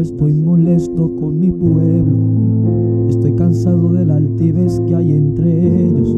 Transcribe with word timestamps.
Estoy 0.00 0.34
molesto 0.34 1.10
con 1.16 1.38
mi 1.40 1.50
pueblo, 1.50 3.08
estoy 3.08 3.32
cansado 3.32 3.94
de 3.94 4.04
la 4.04 4.16
altivez 4.16 4.78
que 4.86 4.94
hay 4.94 5.12
entre 5.12 5.86
ellos. 5.86 6.16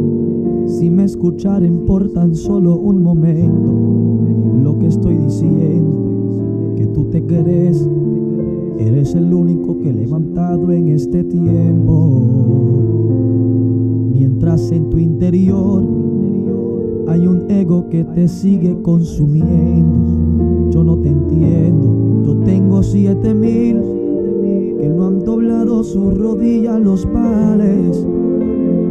Si 0.66 0.90
me 0.90 1.04
escucharen 1.04 1.86
por 1.86 2.08
tan 2.10 2.34
solo 2.34 2.76
un 2.76 3.02
momento, 3.02 3.72
lo 4.64 4.78
que 4.78 4.88
estoy 4.88 5.16
diciendo, 5.16 6.74
que 6.76 6.86
tú 6.86 7.04
te 7.04 7.24
crees, 7.24 7.88
eres 8.78 9.14
el 9.14 9.32
único 9.32 9.78
que 9.78 9.90
he 9.90 9.94
levantado 9.94 10.72
en 10.72 10.88
este 10.88 11.22
tiempo. 11.22 12.20
Mientras 14.12 14.72
en 14.72 14.90
tu 14.90 14.98
interior 14.98 15.84
hay 17.06 17.26
un 17.26 17.48
ego 17.48 17.88
que 17.88 18.04
te 18.04 18.26
sigue 18.26 18.76
consumiendo, 18.82 20.70
yo 20.70 20.82
no 20.82 20.98
te 20.98 21.07
siete 22.90 23.34
mil 23.34 23.76
que 24.80 24.88
no 24.88 25.08
han 25.08 25.22
doblado 25.22 25.84
sus 25.84 26.16
rodillas 26.16 26.80
los 26.80 27.04
pares, 27.06 28.02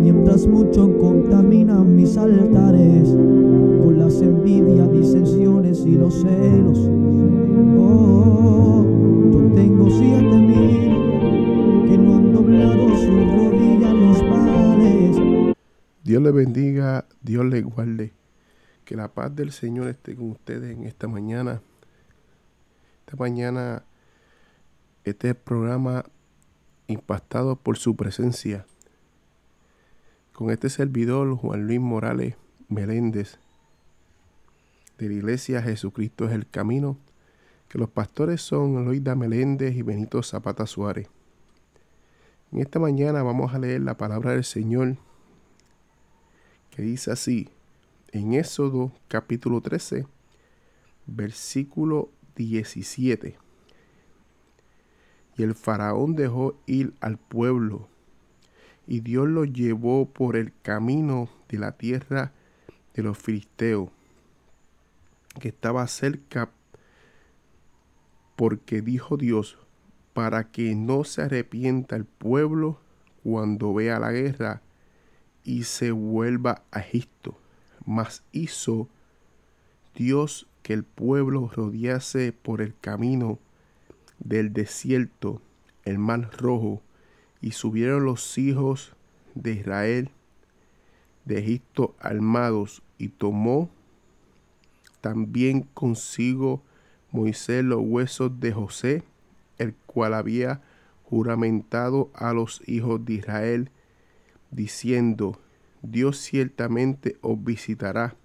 mientras 0.01 0.45
muchos 0.45 0.89
contaminan 0.99 1.95
mis 1.95 2.15
altares 2.15 3.09
con 3.09 3.97
las 3.97 4.21
envidias, 4.21 4.91
disensiones 4.91 5.83
y 5.85 5.95
los 5.95 6.13
celos. 6.21 6.77
Oh, 7.79 8.85
yo 9.31 9.39
tengo 9.55 9.89
siete 9.89 10.37
mil 10.37 11.89
que 11.89 11.97
no 11.97 12.17
han 12.17 12.33
doblado 12.33 12.89
sus 12.89 13.35
rodillas 13.35 13.93
los 13.93 14.19
pares. 14.23 15.55
Dios 16.03 16.21
le 16.21 16.31
bendiga, 16.31 17.05
Dios 17.23 17.45
le 17.45 17.61
guarde. 17.63 18.13
Que 18.85 18.95
la 18.95 19.07
paz 19.09 19.35
del 19.35 19.51
Señor 19.51 19.87
esté 19.87 20.15
con 20.15 20.29
ustedes 20.31 20.77
en 20.77 20.83
esta 20.83 21.07
mañana. 21.07 21.61
Esta 23.07 23.15
mañana, 23.15 23.85
este 25.05 25.33
programa 25.33 26.03
impactado 26.87 27.55
por 27.55 27.77
su 27.77 27.95
presencia. 27.95 28.65
Con 30.33 30.51
este 30.51 30.69
servidor, 30.69 31.37
Juan 31.37 31.67
Luis 31.67 31.79
Morales 31.79 32.35
Meléndez, 32.67 33.39
de 34.97 35.07
la 35.07 35.13
Iglesia 35.13 35.61
Jesucristo 35.61 36.25
es 36.25 36.33
el 36.33 36.49
Camino, 36.49 36.97
que 37.69 37.77
los 37.77 37.89
pastores 37.89 38.41
son 38.41 38.83
Loida 38.83 39.15
Meléndez 39.15 39.73
y 39.77 39.83
Benito 39.83 40.21
Zapata 40.21 40.67
Suárez. 40.67 41.07
En 42.51 42.59
esta 42.59 42.77
mañana 42.77 43.23
vamos 43.23 43.53
a 43.53 43.59
leer 43.59 43.83
la 43.83 43.95
palabra 43.95 44.31
del 44.31 44.43
Señor, 44.43 44.97
que 46.71 46.81
dice 46.81 47.09
así, 47.11 47.47
en 48.11 48.33
Éxodo 48.33 48.91
capítulo 49.07 49.61
13, 49.61 50.05
versículo 51.05 52.09
17. 52.37 53.37
Y 55.37 55.43
el 55.43 55.55
faraón 55.55 56.15
dejó 56.15 56.55
ir 56.65 56.93
al 56.99 57.17
pueblo, 57.17 57.87
y 58.87 59.01
Dios 59.01 59.27
lo 59.27 59.43
llevó 59.45 60.09
por 60.09 60.35
el 60.35 60.53
camino 60.61 61.29
de 61.49 61.59
la 61.59 61.73
tierra 61.73 62.31
de 62.93 63.03
los 63.03 63.17
filisteos, 63.17 63.89
que 65.39 65.49
estaba 65.49 65.85
cerca, 65.87 66.49
porque 68.35 68.81
dijo 68.81 69.17
Dios, 69.17 69.57
para 70.13 70.49
que 70.51 70.73
no 70.73 71.03
se 71.03 71.23
arrepienta 71.23 71.95
el 71.95 72.05
pueblo 72.05 72.79
cuando 73.23 73.73
vea 73.73 73.99
la 73.99 74.11
guerra 74.11 74.61
y 75.43 75.63
se 75.63 75.91
vuelva 75.91 76.63
a 76.71 76.79
Egipto. 76.79 77.37
Mas 77.85 78.23
hizo 78.31 78.89
Dios 79.95 80.46
que 80.67 80.73
el 80.73 80.83
pueblo 80.83 81.49
rodease 81.55 82.33
por 82.33 82.59
el 82.59 82.75
camino 82.77 83.39
del 84.19 84.51
desierto 84.51 85.41
el 85.85 85.97
mar 85.97 86.29
rojo, 86.37 86.81
y 87.39 87.51
subieron 87.51 88.03
los 88.03 88.37
hijos 88.37 88.93
de 89.33 89.53
Israel 89.53 90.09
de 91.23 91.39
Egipto 91.39 91.95
armados, 92.01 92.83
y 92.97 93.07
tomó 93.07 93.69
también 94.99 95.61
consigo 95.73 96.61
Moisés 97.11 97.63
los 97.63 97.79
huesos 97.81 98.37
de 98.41 98.51
José, 98.51 99.03
el 99.57 99.73
cual 99.85 100.13
había 100.13 100.59
juramentado 101.05 102.11
a 102.13 102.33
los 102.33 102.61
hijos 102.67 103.05
de 103.05 103.13
Israel, 103.13 103.71
diciendo, 104.51 105.39
Dios 105.81 106.17
ciertamente 106.17 107.15
os 107.21 107.41
visitará 107.41 108.17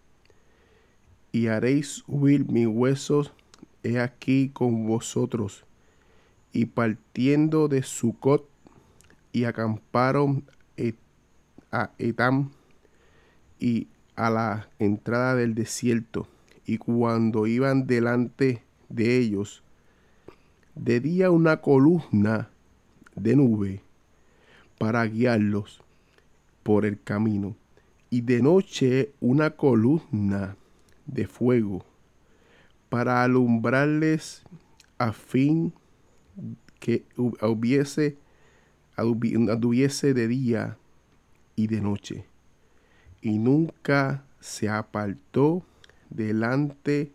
y 1.32 1.46
haréis 1.46 2.04
huir 2.06 2.46
mis 2.50 2.66
huesos, 2.66 3.32
he 3.82 3.98
aquí 3.98 4.50
con 4.50 4.86
vosotros. 4.86 5.64
Y 6.52 6.66
partiendo 6.66 7.68
de 7.68 7.82
Sucot, 7.82 8.46
y 9.32 9.44
acamparon 9.44 10.44
a 11.70 11.90
Etam 11.98 12.50
y 13.58 13.88
a 14.14 14.28
la 14.28 14.68
entrada 14.78 15.34
del 15.34 15.54
desierto. 15.54 16.28
Y 16.66 16.76
cuando 16.76 17.46
iban 17.46 17.86
delante 17.86 18.62
de 18.90 19.18
ellos, 19.18 19.62
de 20.74 21.00
día 21.00 21.30
una 21.30 21.62
columna 21.62 22.50
de 23.16 23.36
nube 23.36 23.80
para 24.78 25.04
guiarlos 25.06 25.80
por 26.62 26.84
el 26.84 27.00
camino, 27.02 27.56
y 28.10 28.20
de 28.20 28.42
noche 28.42 29.12
una 29.20 29.50
columna 29.50 30.56
de 31.06 31.26
fuego 31.26 31.84
para 32.88 33.22
alumbrarles 33.22 34.42
a 34.98 35.12
fin 35.12 35.72
que 36.78 37.04
hubiese 37.16 38.18
anduviese 38.96 40.14
de 40.14 40.28
día 40.28 40.78
y 41.56 41.66
de 41.68 41.80
noche. 41.80 42.26
Y 43.20 43.38
nunca 43.38 44.24
se 44.40 44.68
apartó 44.68 45.64
delante 46.10 47.12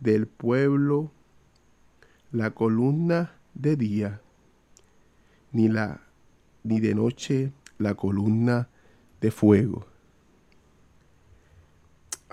del 0.00 0.26
pueblo 0.26 1.12
la 2.32 2.50
columna 2.50 3.32
de 3.54 3.76
día 3.76 4.20
ni 5.52 5.68
la 5.68 6.02
ni 6.64 6.80
de 6.80 6.94
noche 6.94 7.52
la 7.78 7.94
columna 7.94 8.68
de 9.20 9.30
fuego 9.30 9.86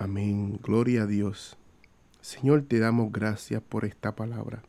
Amén. 0.04 0.60
Gloria 0.62 1.04
a 1.04 1.08
Dios. 1.08 1.56
Señor, 2.20 2.64
te 2.64 2.78
damos 2.78 3.10
gracias 3.10 3.62
por 3.62 3.86
esta 3.86 4.14
palabra. 4.14 4.62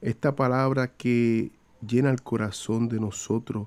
Esta 0.00 0.36
palabra 0.36 0.86
que 0.86 1.50
llena 1.84 2.10
el 2.10 2.22
corazón 2.22 2.88
de 2.88 3.00
nosotros, 3.00 3.66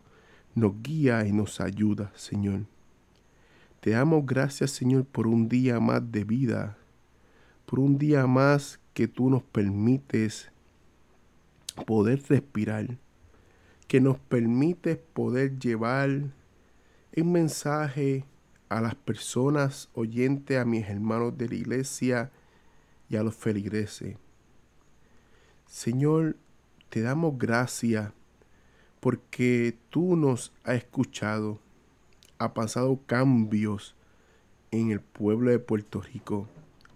nos 0.55 0.81
guía 0.81 1.27
y 1.27 1.33
nos 1.33 1.59
ayuda, 1.59 2.13
Señor. 2.15 2.61
Te 3.81 3.89
damos 3.89 4.25
gracias, 4.25 4.71
Señor, 4.71 5.03
por 5.03 5.27
un 5.27 5.49
día 5.49 5.81
más 5.81 6.09
de 6.13 6.23
vida, 6.23 6.77
por 7.65 7.81
un 7.81 7.97
día 7.97 8.25
más 8.25 8.79
que 8.93 9.09
tú 9.09 9.29
nos 9.29 9.43
permites 9.43 10.49
poder 11.85 12.23
respirar, 12.29 12.97
que 13.89 13.99
nos 13.99 14.17
permites 14.17 14.97
poder 15.11 15.59
llevar 15.59 16.31
un 17.17 17.31
mensaje 17.33 18.23
a 18.73 18.81
las 18.81 18.95
personas 18.95 19.89
oyentes, 19.93 20.57
a 20.57 20.65
mis 20.65 20.87
hermanos 20.87 21.37
de 21.37 21.47
la 21.47 21.53
iglesia 21.53 22.31
y 23.07 23.17
a 23.17 23.23
los 23.23 23.35
feligreses. 23.35 24.17
Señor, 25.67 26.37
te 26.89 27.01
damos 27.01 27.37
gracias 27.37 28.11
porque 28.99 29.77
tú 29.91 30.15
nos 30.15 30.53
has 30.63 30.77
escuchado, 30.77 31.59
ha 32.39 32.55
pasado 32.55 32.99
cambios 33.05 33.95
en 34.71 34.89
el 34.89 35.01
pueblo 35.01 35.51
de 35.51 35.59
Puerto 35.59 36.01
Rico. 36.01 36.47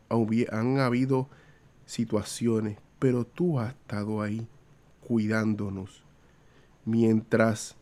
Han 0.09 0.79
habido 0.79 1.29
situaciones, 1.85 2.79
pero 2.97 3.23
tú 3.23 3.59
has 3.59 3.75
estado 3.75 4.23
ahí 4.23 4.47
cuidándonos. 5.07 6.03
Mientras 6.85 7.75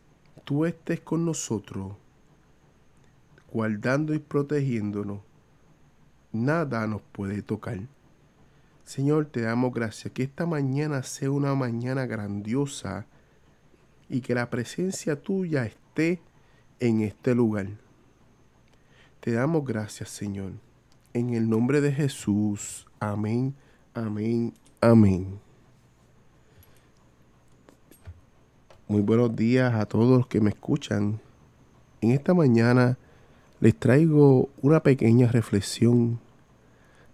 tú 0.44 0.66
estés 0.66 1.00
con 1.00 1.24
nosotros, 1.24 1.94
guardando 3.52 4.14
y 4.14 4.18
protegiéndonos, 4.18 5.20
nada 6.32 6.86
nos 6.86 7.02
puede 7.02 7.42
tocar. 7.42 7.80
Señor, 8.84 9.26
te 9.26 9.42
damos 9.42 9.74
gracias. 9.74 10.12
Que 10.12 10.22
esta 10.22 10.46
mañana 10.46 11.02
sea 11.02 11.30
una 11.30 11.54
mañana 11.54 12.06
grandiosa 12.06 13.06
y 14.08 14.20
que 14.20 14.34
la 14.34 14.48
presencia 14.48 15.20
tuya 15.20 15.66
esté 15.66 16.20
en 16.78 17.00
este 17.00 17.34
lugar. 17.34 17.66
Te 19.20 19.32
damos 19.32 19.64
gracias, 19.64 20.10
Señor. 20.10 20.52
En 21.12 21.34
el 21.34 21.50
nombre 21.50 21.80
de 21.80 21.92
Jesús. 21.92 22.86
Amén, 23.00 23.54
amén, 23.92 24.54
amén. 24.80 25.40
Muy 28.86 29.00
buenos 29.00 29.34
días 29.34 29.74
a 29.74 29.86
todos 29.86 30.16
los 30.16 30.28
que 30.28 30.40
me 30.40 30.50
escuchan. 30.50 31.20
En 32.00 32.12
esta 32.12 32.34
mañana 32.34 32.96
les 33.60 33.74
traigo 33.74 34.50
una 34.60 34.80
pequeña 34.80 35.30
reflexión, 35.30 36.20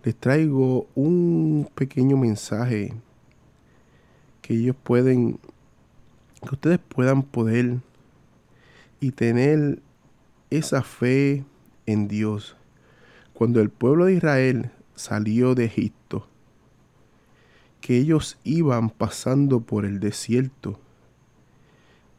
les 0.03 0.17
traigo 0.17 0.87
un 0.94 1.69
pequeño 1.75 2.17
mensaje 2.17 2.94
que 4.41 4.55
ellos 4.55 4.77
pueden, 4.83 5.39
que 6.43 6.55
ustedes 6.55 6.81
puedan 6.81 7.23
poder 7.23 7.79
y 9.00 9.12
tener 9.12 9.81
esa 10.50 10.83
fe 10.83 11.44
en 11.87 12.09
Dios. 12.09 12.56
Cuando 13.35 13.61
el 13.61 13.71
pueblo 13.71 14.06
de 14.06 14.15
Israel 14.15 14.71
salió 14.95 15.55
de 15.55 15.67
Egipto, 15.67 16.27
que 17.81 17.99
ellos 17.99 18.38
iban 18.45 18.91
pasando 18.91 19.61
por 19.61 19.85
el 19.85 20.00
desierto. 20.00 20.79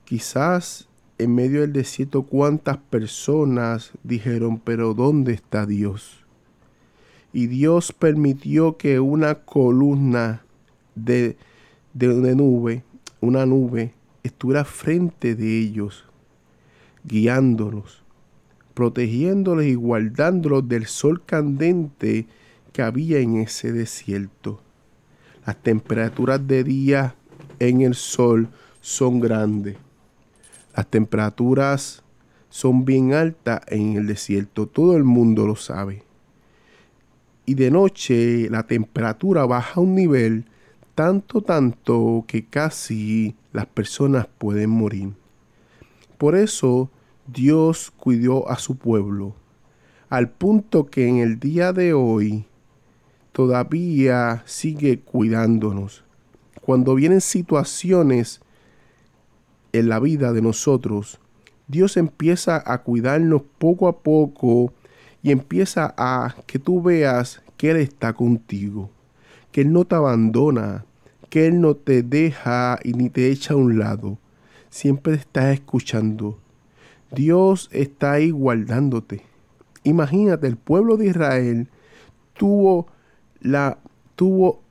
Quizás 0.03 0.89
en 1.17 1.35
medio 1.35 1.61
del 1.61 1.73
desierto 1.73 2.23
cuántas 2.23 2.77
personas 2.77 3.91
dijeron, 4.03 4.59
pero 4.59 4.93
¿dónde 4.93 5.33
está 5.33 5.65
Dios? 5.65 6.23
Y 7.31 7.47
Dios 7.47 7.91
permitió 7.91 8.77
que 8.77 8.99
una 8.99 9.35
columna 9.35 10.43
de, 10.95 11.37
de, 11.93 12.35
nube, 12.35 12.83
una 13.21 13.45
nube, 13.45 13.93
estuviera 14.23 14.65
frente 14.65 15.35
de 15.35 15.59
ellos, 15.59 16.05
guiándolos, 17.03 18.03
protegiéndolos 18.73 19.65
y 19.65 19.75
guardándolos 19.75 20.67
del 20.67 20.85
sol 20.85 21.23
candente 21.25 22.27
que 22.71 22.81
había 22.81 23.19
en 23.19 23.37
ese 23.37 23.71
desierto. 23.71 24.61
Las 25.45 25.57
temperaturas 25.57 26.45
de 26.47 26.63
día 26.63 27.15
en 27.59 27.81
el 27.81 27.95
sol 27.95 28.49
son 28.81 29.19
grandes. 29.19 29.77
Las 30.75 30.87
temperaturas 30.87 32.03
son 32.49 32.85
bien 32.85 33.13
altas 33.13 33.61
en 33.67 33.93
el 33.95 34.07
desierto. 34.07 34.67
Todo 34.67 34.97
el 34.97 35.03
mundo 35.03 35.45
lo 35.45 35.55
sabe. 35.55 36.03
Y 37.45 37.55
de 37.55 37.71
noche 37.71 38.49
la 38.49 38.63
temperatura 38.63 39.45
baja 39.45 39.79
a 39.79 39.83
un 39.83 39.95
nivel 39.95 40.45
tanto, 40.95 41.41
tanto 41.41 42.23
que 42.27 42.45
casi 42.45 43.35
las 43.51 43.65
personas 43.65 44.27
pueden 44.37 44.69
morir. 44.69 45.13
Por 46.17 46.35
eso 46.35 46.89
Dios 47.27 47.91
cuidó 47.91 48.49
a 48.49 48.57
su 48.57 48.77
pueblo, 48.77 49.35
al 50.09 50.29
punto 50.29 50.87
que 50.87 51.07
en 51.07 51.17
el 51.17 51.39
día 51.39 51.73
de 51.73 51.93
hoy 51.93 52.45
todavía 53.31 54.43
sigue 54.45 54.99
cuidándonos. 54.99 56.03
Cuando 56.61 56.95
vienen 56.95 57.21
situaciones 57.21 58.41
en 59.73 59.89
la 59.89 59.99
vida 59.99 60.31
de 60.31 60.41
nosotros, 60.41 61.19
Dios 61.67 61.97
empieza 61.97 62.61
a 62.65 62.83
cuidarnos 62.83 63.41
poco 63.57 63.87
a 63.87 63.99
poco 63.99 64.73
y 65.21 65.31
empieza 65.31 65.93
a 65.97 66.35
que 66.45 66.59
tú 66.59 66.81
veas 66.81 67.41
que 67.57 67.71
Él 67.71 67.77
está 67.77 68.13
contigo, 68.13 68.89
que 69.51 69.61
Él 69.61 69.73
no 69.73 69.85
te 69.85 69.95
abandona, 69.95 70.85
que 71.29 71.47
Él 71.47 71.59
no 71.61 71.75
te 71.75 72.03
deja 72.03 72.79
y 72.83 72.93
ni 72.93 73.09
te 73.09 73.31
echa 73.31 73.53
a 73.53 73.57
un 73.57 73.79
lado. 73.79 74.17
Siempre 74.69 75.15
estás 75.15 75.53
escuchando. 75.53 76.39
Dios 77.11 77.69
está 77.71 78.13
ahí 78.13 78.31
guardándote. 78.31 79.21
Imagínate, 79.83 80.47
el 80.47 80.57
pueblo 80.57 80.97
de 80.97 81.07
Israel 81.07 81.67
tuvo 82.33 82.87
la, 83.39 83.77
tuvo 84.15 84.61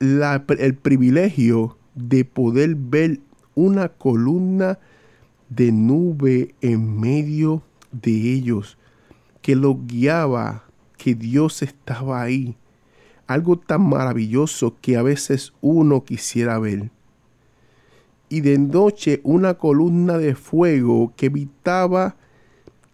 el 0.00 0.74
privilegio 0.74 1.76
de 1.94 2.24
poder 2.24 2.74
ver 2.74 3.20
una 3.54 3.88
columna 3.88 4.78
de 5.48 5.72
nube 5.72 6.54
en 6.60 7.00
medio 7.00 7.62
de 7.92 8.32
ellos 8.32 8.76
que 9.42 9.54
los 9.56 9.86
guiaba, 9.86 10.64
que 10.96 11.14
Dios 11.14 11.62
estaba 11.62 12.22
ahí. 12.22 12.56
Algo 13.26 13.58
tan 13.58 13.88
maravilloso 13.88 14.76
que 14.80 14.96
a 14.96 15.02
veces 15.02 15.52
uno 15.60 16.04
quisiera 16.04 16.58
ver. 16.58 16.90
Y 18.28 18.40
de 18.40 18.58
noche 18.58 19.20
una 19.22 19.54
columna 19.54 20.18
de 20.18 20.34
fuego 20.34 21.12
que 21.16 21.26
evitaba 21.26 22.16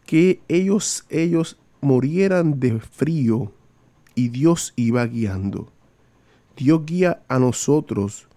que 0.06 0.40
ellos, 0.48 1.04
ellos 1.08 1.56
murieran 1.80 2.58
de 2.58 2.80
frío 2.80 3.52
y 4.14 4.28
Dios 4.28 4.72
iba 4.76 5.06
guiando. 5.06 5.72
Dios 6.56 6.84
guía 6.84 7.22
a 7.28 7.38
nosotros 7.38 8.28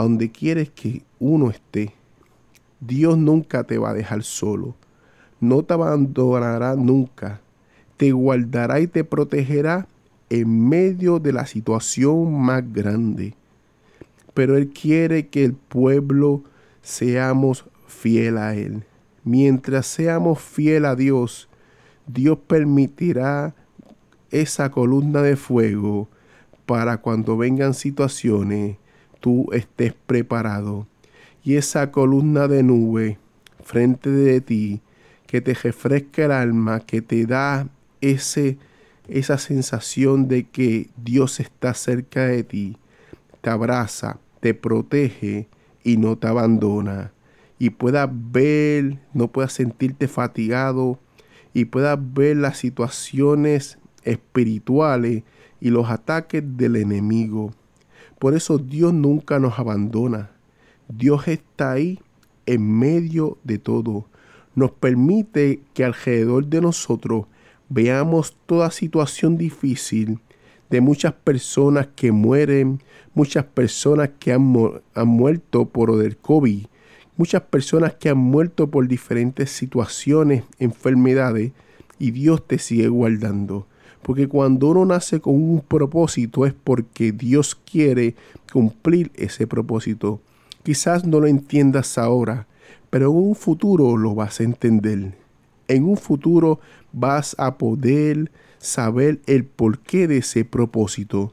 a 0.00 0.02
donde 0.02 0.30
quieres 0.30 0.70
que 0.70 1.02
uno 1.18 1.50
esté. 1.50 1.92
Dios 2.80 3.18
nunca 3.18 3.64
te 3.64 3.76
va 3.76 3.90
a 3.90 3.94
dejar 3.94 4.22
solo. 4.22 4.74
No 5.40 5.62
te 5.62 5.74
abandonará 5.74 6.74
nunca. 6.74 7.42
Te 7.98 8.12
guardará 8.12 8.80
y 8.80 8.86
te 8.86 9.04
protegerá 9.04 9.86
en 10.30 10.68
medio 10.68 11.18
de 11.18 11.34
la 11.34 11.44
situación 11.44 12.32
más 12.40 12.72
grande. 12.72 13.34
Pero 14.32 14.56
Él 14.56 14.70
quiere 14.70 15.28
que 15.28 15.44
el 15.44 15.52
pueblo 15.52 16.44
seamos 16.80 17.66
fiel 17.86 18.38
a 18.38 18.54
Él. 18.54 18.84
Mientras 19.22 19.86
seamos 19.86 20.40
fiel 20.40 20.86
a 20.86 20.96
Dios, 20.96 21.50
Dios 22.06 22.38
permitirá 22.46 23.54
esa 24.30 24.70
columna 24.70 25.20
de 25.20 25.36
fuego 25.36 26.08
para 26.64 26.98
cuando 27.02 27.36
vengan 27.36 27.74
situaciones, 27.74 28.78
tú 29.20 29.46
estés 29.52 29.94
preparado. 30.06 30.86
Y 31.42 31.56
esa 31.56 31.90
columna 31.90 32.48
de 32.48 32.62
nube 32.62 33.18
frente 33.62 34.10
de 34.10 34.40
ti, 34.40 34.80
que 35.26 35.40
te 35.40 35.54
refresca 35.54 36.24
el 36.24 36.32
alma, 36.32 36.80
que 36.80 37.02
te 37.02 37.24
da 37.24 37.68
ese, 38.00 38.58
esa 39.08 39.38
sensación 39.38 40.26
de 40.28 40.44
que 40.48 40.90
Dios 40.96 41.38
está 41.38 41.72
cerca 41.74 42.24
de 42.24 42.42
ti, 42.42 42.76
te 43.40 43.50
abraza, 43.50 44.18
te 44.40 44.54
protege 44.54 45.48
y 45.84 45.96
no 45.96 46.18
te 46.18 46.26
abandona. 46.26 47.12
Y 47.58 47.70
puedas 47.70 48.08
ver, 48.10 48.98
no 49.12 49.28
puedas 49.28 49.52
sentirte 49.52 50.08
fatigado 50.08 50.98
y 51.52 51.66
puedas 51.66 51.98
ver 52.12 52.36
las 52.36 52.58
situaciones 52.58 53.78
espirituales 54.02 55.22
y 55.60 55.70
los 55.70 55.90
ataques 55.90 56.42
del 56.56 56.76
enemigo. 56.76 57.52
Por 58.20 58.34
eso 58.34 58.58
Dios 58.58 58.92
nunca 58.92 59.38
nos 59.38 59.58
abandona. 59.58 60.30
Dios 60.88 61.26
está 61.26 61.72
ahí 61.72 61.98
en 62.44 62.78
medio 62.78 63.38
de 63.44 63.56
todo. 63.58 64.04
Nos 64.54 64.72
permite 64.72 65.62
que 65.72 65.84
alrededor 65.84 66.44
de 66.44 66.60
nosotros 66.60 67.24
veamos 67.70 68.36
toda 68.44 68.70
situación 68.70 69.38
difícil 69.38 70.20
de 70.68 70.82
muchas 70.82 71.14
personas 71.14 71.88
que 71.96 72.12
mueren, 72.12 72.82
muchas 73.14 73.44
personas 73.46 74.10
que 74.18 74.34
han, 74.34 74.54
han 74.94 75.08
muerto 75.08 75.64
por 75.64 75.90
el 76.04 76.18
COVID, 76.18 76.66
muchas 77.16 77.40
personas 77.40 77.94
que 77.94 78.10
han 78.10 78.18
muerto 78.18 78.70
por 78.70 78.86
diferentes 78.86 79.50
situaciones, 79.50 80.44
enfermedades, 80.58 81.52
y 81.98 82.10
Dios 82.10 82.46
te 82.46 82.58
sigue 82.58 82.88
guardando. 82.88 83.66
Porque 84.02 84.28
cuando 84.28 84.68
uno 84.68 84.84
nace 84.84 85.20
con 85.20 85.34
un 85.34 85.60
propósito 85.60 86.46
es 86.46 86.54
porque 86.54 87.12
Dios 87.12 87.54
quiere 87.54 88.14
cumplir 88.52 89.10
ese 89.14 89.46
propósito. 89.46 90.20
Quizás 90.62 91.04
no 91.04 91.20
lo 91.20 91.26
entiendas 91.26 91.98
ahora, 91.98 92.46
pero 92.90 93.10
en 93.10 93.16
un 93.16 93.34
futuro 93.34 93.96
lo 93.96 94.14
vas 94.14 94.40
a 94.40 94.44
entender. 94.44 95.14
En 95.68 95.84
un 95.84 95.96
futuro 95.96 96.60
vas 96.92 97.36
a 97.38 97.56
poder 97.56 98.30
saber 98.58 99.20
el 99.26 99.44
porqué 99.44 100.06
de 100.06 100.18
ese 100.18 100.44
propósito. 100.44 101.32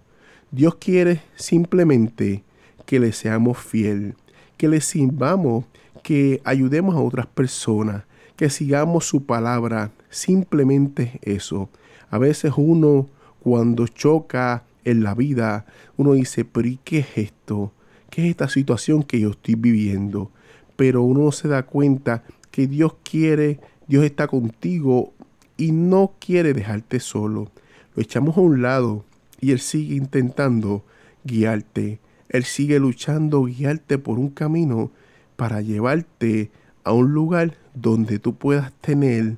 Dios 0.52 0.76
quiere 0.76 1.22
simplemente 1.36 2.44
que 2.86 3.00
le 3.00 3.12
seamos 3.12 3.58
fiel, 3.58 4.16
que 4.56 4.70
le 4.70 4.80
sirvamos, 4.80 5.66
que 6.04 6.42
ayudemos 6.46 6.96
a 6.96 7.02
otras 7.02 7.26
personas, 7.28 8.04
que 8.38 8.50
sigamos 8.50 9.06
su 9.06 9.26
palabra, 9.26 9.92
simplemente 10.10 11.20
eso. 11.22 11.70
A 12.10 12.18
veces 12.18 12.54
uno 12.56 13.08
cuando 13.40 13.88
choca 13.88 14.64
en 14.84 15.04
la 15.04 15.16
vida, 15.16 15.66
uno 15.98 16.14
dice, 16.14 16.46
pero 16.46 16.68
¿y 16.68 16.80
qué 16.84 17.00
es 17.00 17.18
esto? 17.18 17.72
¿Qué 18.10 18.24
es 18.24 18.30
esta 18.30 18.48
situación 18.50 19.04
que 19.04 19.20
yo 19.20 19.32
estoy 19.32 19.56
viviendo? 19.56 20.32
Pero 20.76 21.02
uno 21.04 21.32
se 21.32 21.48
da 21.48 21.64
cuenta 21.64 22.24
que 22.52 22.68
Dios 22.68 22.96
quiere, 23.04 23.60
Dios 23.88 24.06
está 24.06 24.28
contigo 24.28 25.14
y 25.58 25.72
no 25.72 26.14
quiere 26.20 26.54
dejarte 26.54 27.00
solo. 27.00 27.52
Lo 27.96 28.02
echamos 28.02 28.38
a 28.38 28.42
un 28.42 28.62
lado 28.62 29.04
y 29.42 29.52
Él 29.52 29.60
sigue 29.60 29.96
intentando 29.96 30.84
guiarte. 31.24 32.00
Él 32.30 32.44
sigue 32.44 32.80
luchando, 32.80 33.44
guiarte 33.46 33.98
por 33.98 34.20
un 34.20 34.30
camino 34.30 34.92
para 35.36 35.62
llevarte 35.62 36.52
a 36.84 36.94
un 36.94 37.14
lugar 37.14 37.58
donde 37.74 38.20
tú 38.20 38.36
puedas 38.36 38.72
tener 38.82 39.38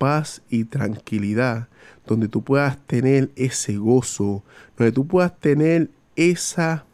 paz 0.00 0.40
y 0.48 0.64
tranquilidad, 0.64 1.68
donde 2.06 2.26
tú 2.26 2.42
puedas 2.42 2.78
tener 2.86 3.30
ese 3.36 3.76
gozo, 3.76 4.42
donde 4.78 4.92
tú 4.92 5.06
puedas 5.06 5.38
tener 5.38 5.90
esa 6.16 6.86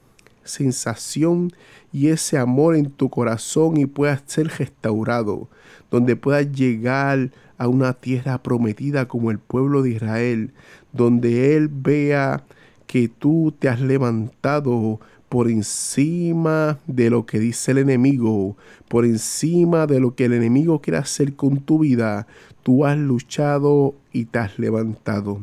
sensación 0.43 1.53
y 1.93 2.09
ese 2.09 2.37
amor 2.37 2.75
en 2.75 2.91
tu 2.91 3.09
corazón 3.09 3.77
y 3.77 3.87
puedas 3.87 4.25
ser 4.27 4.49
restaurado, 4.49 5.49
donde 5.89 6.17
puedas 6.17 6.51
llegar 6.51 7.31
a 7.59 7.69
una 7.69 7.93
tierra 7.93 8.43
prometida 8.43 9.07
como 9.07 9.31
el 9.31 9.39
pueblo 9.39 9.83
de 9.83 9.91
Israel, 9.91 10.51
donde 10.93 11.57
Él 11.57 11.69
vea 11.69 12.43
que 12.89 13.07
tú 13.07 13.55
te 13.57 13.69
has 13.69 13.81
levantado 13.81 14.99
por 15.29 15.51
encima 15.51 16.79
de 16.87 17.11
lo 17.11 17.27
que 17.27 17.39
dice 17.39 17.73
el 17.73 17.79
enemigo, 17.79 18.57
por 18.89 19.05
encima 19.05 19.87
de 19.87 20.01
lo 20.01 20.15
que 20.15 20.27
el 20.27 20.33
enemigo 20.33 20.81
quiere 20.81 20.99
hacer 20.99 21.35
con 21.35 21.61
tu 21.61 21.81
vida. 21.81 22.27
Tú 22.63 22.85
has 22.87 22.97
luchado 22.97 23.95
y 24.13 24.27
te 24.27 24.39
has 24.39 24.59
levantado. 24.59 25.41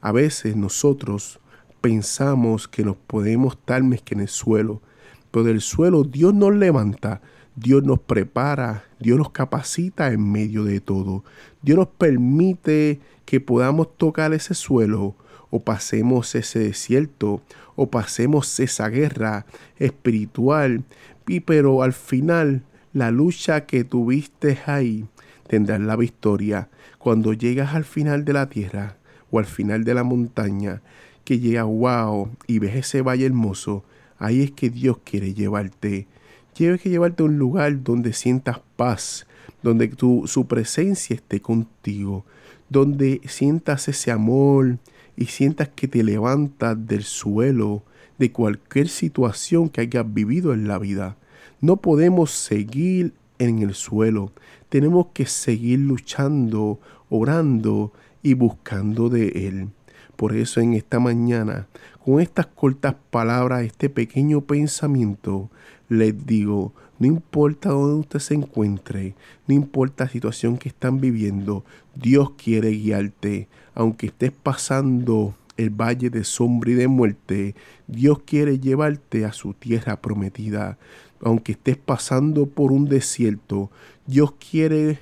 A 0.00 0.12
veces 0.12 0.56
nosotros 0.56 1.40
pensamos 1.80 2.68
que 2.68 2.84
nos 2.84 2.96
podemos 2.96 3.54
estar 3.54 3.82
que 4.00 4.14
en 4.14 4.20
el 4.20 4.28
suelo, 4.28 4.82
pero 5.30 5.44
del 5.44 5.60
suelo 5.60 6.04
Dios 6.04 6.34
nos 6.34 6.54
levanta, 6.54 7.20
Dios 7.56 7.82
nos 7.82 7.98
prepara, 7.98 8.84
Dios 9.00 9.18
nos 9.18 9.30
capacita 9.30 10.12
en 10.12 10.30
medio 10.30 10.64
de 10.64 10.80
todo. 10.80 11.24
Dios 11.62 11.78
nos 11.78 11.88
permite 11.88 13.00
que 13.24 13.40
podamos 13.40 13.96
tocar 13.96 14.32
ese 14.32 14.54
suelo 14.54 15.16
o 15.50 15.60
pasemos 15.60 16.34
ese 16.34 16.60
desierto 16.60 17.42
o 17.80 17.88
pasemos 17.88 18.58
esa 18.58 18.88
guerra 18.88 19.46
espiritual. 19.78 20.82
Y 21.28 21.38
pero 21.40 21.84
al 21.84 21.92
final 21.92 22.64
la 22.92 23.12
lucha 23.12 23.66
que 23.66 23.84
tuviste 23.84 24.58
ahí 24.66 25.06
tendrás 25.46 25.80
la 25.80 25.94
victoria. 25.94 26.70
Cuando 26.98 27.32
llegas 27.32 27.76
al 27.76 27.84
final 27.84 28.24
de 28.24 28.32
la 28.32 28.48
tierra 28.48 28.96
o 29.30 29.38
al 29.38 29.44
final 29.44 29.84
de 29.84 29.94
la 29.94 30.02
montaña, 30.02 30.82
que 31.24 31.38
llega 31.38 31.62
wow 31.62 32.28
y 32.48 32.58
ves 32.58 32.74
ese 32.74 33.00
valle 33.00 33.26
hermoso, 33.26 33.84
ahí 34.18 34.42
es 34.42 34.50
que 34.50 34.70
Dios 34.70 34.98
quiere 35.04 35.32
llevarte. 35.32 36.08
Quiere 36.56 36.80
que 36.80 36.90
llevarte 36.90 37.22
a 37.22 37.26
un 37.26 37.38
lugar 37.38 37.84
donde 37.84 38.12
sientas 38.12 38.58
paz, 38.74 39.24
donde 39.62 39.86
tu, 39.86 40.26
su 40.26 40.48
presencia 40.48 41.14
esté 41.14 41.40
contigo, 41.40 42.24
donde 42.68 43.20
sientas 43.28 43.86
ese 43.86 44.10
amor 44.10 44.78
y 45.18 45.26
sientas 45.26 45.68
que 45.68 45.88
te 45.88 46.04
levantas 46.04 46.86
del 46.86 47.02
suelo 47.02 47.82
de 48.18 48.30
cualquier 48.30 48.88
situación 48.88 49.68
que 49.68 49.80
hayas 49.80 50.14
vivido 50.14 50.54
en 50.54 50.68
la 50.68 50.78
vida. 50.78 51.16
No 51.60 51.78
podemos 51.78 52.30
seguir 52.30 53.14
en 53.40 53.58
el 53.58 53.74
suelo, 53.74 54.30
tenemos 54.68 55.08
que 55.12 55.26
seguir 55.26 55.80
luchando, 55.80 56.78
orando 57.10 57.92
y 58.22 58.34
buscando 58.34 59.08
de 59.08 59.48
Él. 59.48 59.68
Por 60.14 60.36
eso 60.36 60.60
en 60.60 60.74
esta 60.74 61.00
mañana, 61.00 61.66
con 62.04 62.20
estas 62.20 62.46
cortas 62.46 62.94
palabras, 63.10 63.64
este 63.64 63.90
pequeño 63.90 64.42
pensamiento, 64.42 65.50
les 65.88 66.26
digo, 66.26 66.74
no 66.98 67.06
importa 67.06 67.70
dónde 67.70 68.00
usted 68.00 68.18
se 68.18 68.34
encuentre, 68.34 69.14
no 69.46 69.54
importa 69.54 70.04
la 70.04 70.10
situación 70.10 70.58
que 70.58 70.68
están 70.68 71.00
viviendo, 71.00 71.64
Dios 71.94 72.32
quiere 72.32 72.70
guiarte. 72.70 73.48
Aunque 73.74 74.06
estés 74.06 74.32
pasando 74.32 75.34
el 75.56 75.70
valle 75.70 76.10
de 76.10 76.24
sombra 76.24 76.70
y 76.70 76.74
de 76.74 76.88
muerte, 76.88 77.54
Dios 77.86 78.20
quiere 78.24 78.58
llevarte 78.58 79.24
a 79.24 79.32
su 79.32 79.54
tierra 79.54 80.00
prometida. 80.00 80.78
Aunque 81.20 81.52
estés 81.52 81.76
pasando 81.76 82.46
por 82.46 82.72
un 82.72 82.86
desierto, 82.86 83.70
Dios 84.06 84.32
quiere 84.32 84.98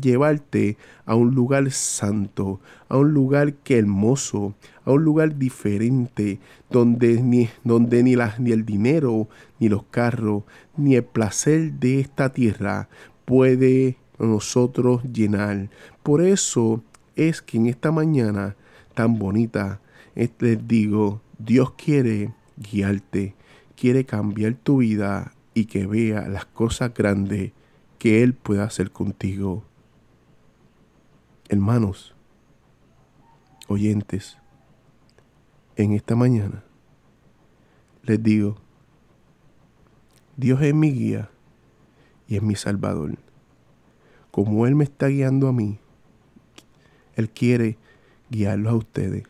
llevarte 0.00 0.76
a 1.06 1.14
un 1.14 1.34
lugar 1.34 1.70
santo, 1.70 2.60
a 2.88 2.96
un 2.96 3.12
lugar 3.12 3.54
que 3.54 3.78
hermoso, 3.78 4.54
a 4.88 4.92
un 4.92 5.04
lugar 5.04 5.36
diferente, 5.36 6.40
donde 6.70 7.22
ni, 7.22 7.50
donde 7.62 8.02
ni, 8.02 8.16
ni 8.38 8.52
el 8.52 8.64
dinero, 8.64 9.28
ni 9.60 9.68
los 9.68 9.82
carros, 9.84 10.44
ni 10.78 10.96
el 10.96 11.04
placer 11.04 11.74
de 11.74 12.00
esta 12.00 12.32
tierra 12.32 12.88
puede 13.26 13.98
nosotros 14.18 15.02
llenar. 15.02 15.68
Por 16.02 16.22
eso 16.22 16.82
es 17.16 17.42
que 17.42 17.58
en 17.58 17.66
esta 17.66 17.92
mañana 17.92 18.56
tan 18.94 19.18
bonita, 19.18 19.82
les 20.14 20.66
digo, 20.66 21.20
Dios 21.38 21.72
quiere 21.72 22.32
guiarte, 22.56 23.34
quiere 23.76 24.06
cambiar 24.06 24.54
tu 24.54 24.78
vida 24.78 25.34
y 25.52 25.66
que 25.66 25.86
vea 25.86 26.28
las 26.28 26.46
cosas 26.46 26.94
grandes 26.94 27.52
que 27.98 28.22
Él 28.22 28.32
pueda 28.32 28.64
hacer 28.64 28.90
contigo. 28.90 29.64
Hermanos, 31.50 32.14
oyentes, 33.68 34.38
en 35.78 35.92
esta 35.92 36.16
mañana 36.16 36.64
les 38.02 38.20
digo, 38.22 38.56
Dios 40.36 40.60
es 40.62 40.74
mi 40.74 40.90
guía 40.90 41.30
y 42.26 42.36
es 42.36 42.42
mi 42.42 42.56
salvador. 42.56 43.16
Como 44.32 44.66
Él 44.66 44.74
me 44.74 44.84
está 44.84 45.06
guiando 45.06 45.46
a 45.46 45.52
mí, 45.52 45.78
Él 47.14 47.30
quiere 47.30 47.78
guiarlos 48.28 48.72
a 48.72 48.76
ustedes. 48.76 49.24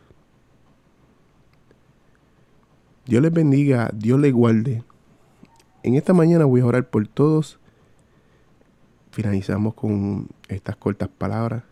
Dios 3.05 3.21
les 3.21 3.31
bendiga, 3.31 3.91
Dios 3.93 4.19
les 4.19 4.33
guarde. 4.33 4.83
En 5.83 5.95
esta 5.95 6.13
mañana 6.13 6.45
voy 6.45 6.61
a 6.61 6.65
orar 6.65 6.89
por 6.89 7.07
todos. 7.07 7.59
Finalizamos 9.11 9.75
con 9.75 10.29
estas 10.47 10.75
cortas 10.77 11.09
palabras 11.09 11.63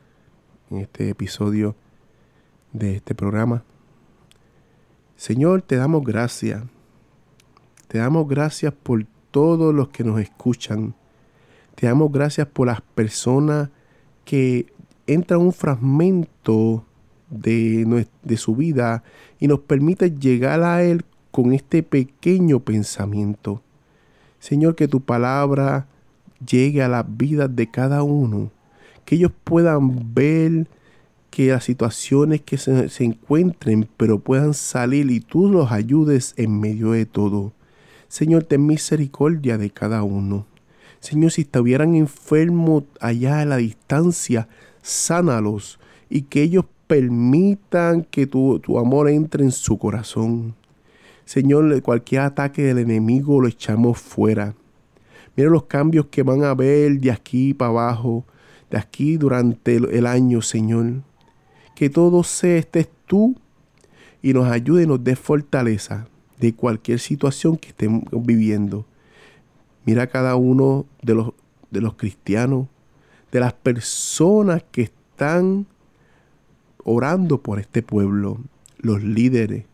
en 0.70 0.80
este 0.80 1.10
episodio 1.10 1.76
de 2.74 2.98
este 2.98 3.16
programa. 3.16 3.64
Señor, 5.18 5.64
te 5.64 5.76
damos 5.76 6.04
gracias. 6.04 6.64
Te 7.88 7.98
damos 7.98 8.28
gracias 8.28 8.72
por 8.72 9.06
todos 9.32 9.74
los 9.74 9.90
que 9.90 10.04
nos 10.04 10.22
escuchan. 10.22 10.94
Te 11.76 11.88
damos 11.88 12.12
gracias 12.12 12.48
por 12.48 12.68
las 12.68 12.82
personas 12.82 13.70
que 14.26 14.68
entran 15.08 15.42
un 15.42 15.54
fragmento 15.54 16.86
de, 17.30 18.08
su 18.38 18.56
vida 18.56 19.04
y 19.40 19.48
nos 19.48 19.60
permite 19.60 20.12
llegar 20.12 20.64
a 20.64 20.84
Él 20.84 21.04
con 21.32 21.52
este 21.52 21.84
pequeño 21.84 22.60
pensamiento. 22.60 23.62
Señor, 24.40 24.76
que 24.76 24.88
tu 24.88 25.02
palabra 25.02 25.88
llegue 26.46 26.84
a 26.84 26.88
las 26.88 27.06
vidas 27.18 27.54
de 27.56 27.70
cada 27.70 28.04
uno 28.04 28.52
que 29.08 29.16
ellos 29.16 29.32
puedan 29.46 30.14
ver 30.14 30.68
que 31.38 31.50
las 31.50 31.66
situaciones 31.66 32.42
que 32.42 32.58
se, 32.58 33.04
encuentren, 33.04 33.88
pero 33.96 34.18
puedan 34.18 34.56
salir 34.56 35.12
y 35.12 35.20
tú 35.20 35.52
los 35.52 35.72
ayudes 35.72 36.34
en 36.36 36.60
medio 36.60 36.94
de 36.94 37.06
todo. 37.06 37.54
Señor, 38.08 38.46
ten 38.46 38.66
misericordia 38.66 39.60
de 39.60 39.70
cada 39.70 40.02
uno. 40.02 40.48
Señor, 41.00 41.32
si 41.32 41.42
estuvieran 41.42 41.94
enfermos 41.94 42.86
allá 43.00 43.42
a 43.42 43.46
la 43.46 43.58
distancia, 43.58 44.48
sánalos 44.82 45.78
y 46.10 46.24
que 46.24 46.42
ellos 46.42 46.66
permitan 46.88 48.04
que 48.06 48.26
tu, 48.26 48.58
tu 48.58 48.80
amor 48.80 49.08
entre 49.08 49.44
en 49.44 49.52
su 49.52 49.78
corazón. 49.78 50.56
Señor, 51.26 51.84
cualquier 51.84 52.22
ataque 52.22 52.64
del 52.64 52.80
enemigo 52.80 53.40
lo 53.40 53.48
echamos 53.48 54.00
fuera. 54.00 54.56
Mira 55.36 55.52
los 55.52 55.66
cambios 55.66 56.08
que 56.08 56.24
van 56.24 56.44
a 56.44 56.56
ver 56.56 57.00
de 57.00 57.12
aquí 57.12 57.54
para 57.54 57.70
abajo 57.70 58.26
de 58.72 58.80
aquí 58.80 59.18
durante 59.18 59.76
el 59.76 60.08
año, 60.08 60.42
Señor. 60.42 61.04
Que 61.78 61.92
todo 61.92 62.24
sea 62.24 62.58
estés 62.58 62.90
tú 63.06 63.36
y 64.24 64.34
nos 64.34 64.50
ayude 64.50 64.82
y 64.82 64.88
nos 64.88 65.04
dé 65.04 65.16
fortaleza 65.16 66.08
de 66.40 66.56
cualquier 66.56 67.00
situación 67.00 67.56
que 67.56 67.68
estemos 67.68 68.04
viviendo. 68.12 68.88
Mira 69.86 70.08
cada 70.08 70.36
uno 70.38 70.88
de 71.04 71.14
los, 71.14 71.34
de 71.70 71.82
los 71.82 71.94
cristianos, 71.94 72.66
de 73.32 73.42
las 73.42 73.54
personas 73.54 74.64
que 74.72 74.82
están 74.82 75.68
orando 76.84 77.44
por 77.44 77.60
este 77.60 77.84
pueblo, 77.84 78.40
los 78.80 79.04
líderes, 79.04 79.66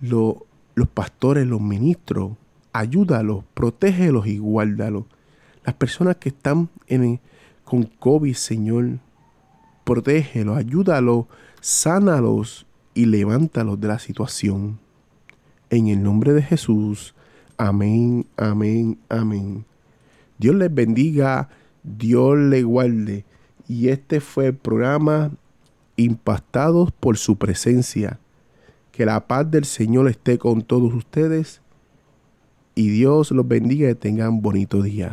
los, 0.00 0.36
los 0.74 0.88
pastores, 0.88 1.46
los 1.46 1.60
ministros. 1.60 2.32
Ayúdalos, 2.72 3.44
protégelos 3.52 4.26
y 4.26 4.38
guárdalos. 4.38 5.04
Las 5.66 5.74
personas 5.74 6.16
que 6.16 6.30
están 6.30 6.70
en, 6.86 7.20
con 7.62 7.82
COVID, 7.82 8.34
Señor. 8.34 9.00
Protégelos, 9.84 10.56
ayúdalos, 10.56 11.26
sánalos 11.60 12.66
y 12.94 13.06
levántalos 13.06 13.80
de 13.80 13.88
la 13.88 13.98
situación. 13.98 14.78
En 15.70 15.88
el 15.88 16.02
nombre 16.02 16.32
de 16.32 16.42
Jesús. 16.42 17.14
Amén, 17.56 18.26
amén, 18.36 18.98
amén. 19.08 19.64
Dios 20.38 20.56
les 20.56 20.74
bendiga, 20.74 21.48
Dios 21.82 22.38
les 22.38 22.64
guarde. 22.64 23.24
Y 23.68 23.88
este 23.88 24.20
fue 24.20 24.46
el 24.46 24.54
programa 24.54 25.30
Impactados 25.96 26.90
por 26.90 27.16
su 27.16 27.36
presencia. 27.36 28.18
Que 28.90 29.06
la 29.06 29.26
paz 29.26 29.50
del 29.50 29.64
Señor 29.64 30.08
esté 30.08 30.38
con 30.38 30.62
todos 30.62 30.92
ustedes. 30.92 31.60
Y 32.74 32.88
Dios 32.88 33.30
los 33.30 33.46
bendiga 33.46 33.90
y 33.90 33.94
tengan 33.94 34.42
bonito 34.42 34.82
día. 34.82 35.12